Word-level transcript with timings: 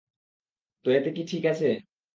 তো 0.85 0.89
এতে 0.91 1.09
কি 1.15 1.21
ঠিক 1.31 1.43
আছে? 1.45 1.67